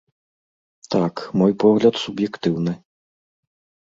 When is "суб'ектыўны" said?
2.05-2.73